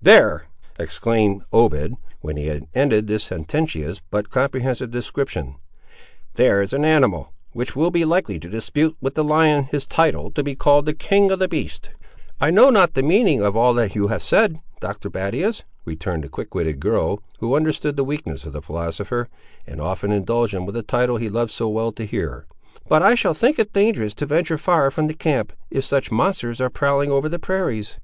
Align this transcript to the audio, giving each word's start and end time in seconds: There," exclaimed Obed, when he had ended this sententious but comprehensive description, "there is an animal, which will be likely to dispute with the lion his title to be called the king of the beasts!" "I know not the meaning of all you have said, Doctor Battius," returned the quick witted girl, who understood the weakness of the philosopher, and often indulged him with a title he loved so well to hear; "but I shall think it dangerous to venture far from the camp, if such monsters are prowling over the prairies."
There," 0.00 0.44
exclaimed 0.78 1.42
Obed, 1.52 1.96
when 2.20 2.36
he 2.36 2.46
had 2.46 2.68
ended 2.76 3.08
this 3.08 3.24
sententious 3.24 4.00
but 4.08 4.30
comprehensive 4.30 4.92
description, 4.92 5.56
"there 6.34 6.62
is 6.62 6.72
an 6.72 6.84
animal, 6.84 7.32
which 7.54 7.74
will 7.74 7.90
be 7.90 8.04
likely 8.04 8.38
to 8.38 8.48
dispute 8.48 8.96
with 9.00 9.16
the 9.16 9.24
lion 9.24 9.64
his 9.64 9.88
title 9.88 10.30
to 10.30 10.44
be 10.44 10.54
called 10.54 10.86
the 10.86 10.94
king 10.94 11.32
of 11.32 11.40
the 11.40 11.48
beasts!" 11.48 11.88
"I 12.40 12.52
know 12.52 12.70
not 12.70 12.94
the 12.94 13.02
meaning 13.02 13.42
of 13.42 13.56
all 13.56 13.84
you 13.84 14.06
have 14.06 14.22
said, 14.22 14.60
Doctor 14.78 15.10
Battius," 15.10 15.64
returned 15.84 16.22
the 16.22 16.28
quick 16.28 16.54
witted 16.54 16.78
girl, 16.78 17.20
who 17.40 17.56
understood 17.56 17.96
the 17.96 18.04
weakness 18.04 18.44
of 18.44 18.52
the 18.52 18.62
philosopher, 18.62 19.28
and 19.66 19.80
often 19.80 20.12
indulged 20.12 20.54
him 20.54 20.66
with 20.66 20.76
a 20.76 20.84
title 20.84 21.16
he 21.16 21.28
loved 21.28 21.50
so 21.50 21.68
well 21.68 21.90
to 21.90 22.06
hear; 22.06 22.46
"but 22.88 23.02
I 23.02 23.16
shall 23.16 23.34
think 23.34 23.58
it 23.58 23.72
dangerous 23.72 24.14
to 24.14 24.26
venture 24.26 24.56
far 24.56 24.92
from 24.92 25.08
the 25.08 25.14
camp, 25.14 25.52
if 25.68 25.82
such 25.84 26.12
monsters 26.12 26.60
are 26.60 26.70
prowling 26.70 27.10
over 27.10 27.28
the 27.28 27.40
prairies." 27.40 27.98